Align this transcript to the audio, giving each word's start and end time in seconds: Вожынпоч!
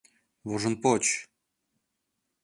Вожынпоч! 0.47 1.05